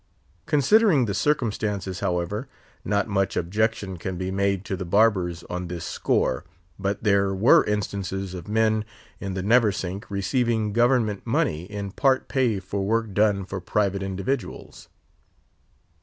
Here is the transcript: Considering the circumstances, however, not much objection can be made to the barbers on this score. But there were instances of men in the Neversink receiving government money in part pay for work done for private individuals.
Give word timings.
Considering 0.47 1.05
the 1.05 1.13
circumstances, 1.13 1.99
however, 1.99 2.47
not 2.83 3.07
much 3.07 3.37
objection 3.37 3.97
can 3.97 4.17
be 4.17 4.31
made 4.31 4.65
to 4.65 4.75
the 4.75 4.83
barbers 4.83 5.43
on 5.47 5.67
this 5.67 5.85
score. 5.85 6.43
But 6.79 7.03
there 7.03 7.35
were 7.35 7.63
instances 7.65 8.33
of 8.33 8.47
men 8.47 8.83
in 9.19 9.35
the 9.35 9.43
Neversink 9.43 10.05
receiving 10.09 10.73
government 10.73 11.27
money 11.27 11.65
in 11.65 11.91
part 11.91 12.27
pay 12.29 12.59
for 12.59 12.83
work 12.83 13.13
done 13.13 13.45
for 13.45 13.61
private 13.61 14.01
individuals. 14.01 14.89